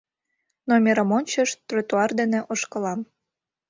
Номерым 0.69 1.09
ончышт, 1.17 1.57
тротуар 1.67 2.11
дене 2.19 2.39
ошкылам. 2.51 2.99